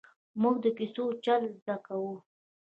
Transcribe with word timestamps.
ـ 0.21 0.39
مونږ 0.41 0.55
د 0.63 0.67
کیسو 0.77 1.03
چل 1.25 1.41
زده 1.61 1.75
کاوه! 1.85 2.15